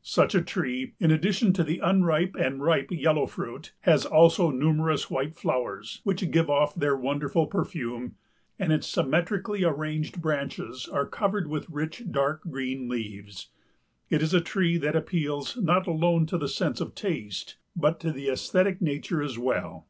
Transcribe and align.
Such 0.00 0.34
a 0.34 0.40
tree, 0.40 0.94
in 0.98 1.10
addition 1.10 1.52
to 1.52 1.62
the 1.62 1.78
unripe 1.80 2.36
and 2.36 2.62
ripe 2.62 2.90
yellow 2.90 3.26
fruit 3.26 3.74
has 3.80 4.06
also 4.06 4.50
numerous 4.50 5.10
white 5.10 5.36
flowers, 5.36 6.00
which 6.04 6.30
give 6.30 6.48
off 6.48 6.74
their 6.74 6.96
wonderful 6.96 7.46
perfume, 7.46 8.14
and 8.58 8.72
its 8.72 8.86
symmetrically 8.88 9.62
arranged 9.62 10.22
branches 10.22 10.88
are 10.88 11.04
covered 11.04 11.48
with 11.48 11.68
rich 11.68 12.04
dark 12.10 12.40
green 12.48 12.88
leaves. 12.88 13.50
It 14.08 14.22
is 14.22 14.32
a 14.32 14.40
tree 14.40 14.78
that 14.78 14.96
appeals 14.96 15.58
not 15.58 15.86
alone 15.86 16.24
to 16.28 16.38
the 16.38 16.48
sense 16.48 16.80
of 16.80 16.94
taste 16.94 17.58
but 17.76 18.00
to 18.00 18.10
the 18.10 18.30
esthetic 18.30 18.80
nature 18.80 19.22
as 19.22 19.36
well. 19.38 19.86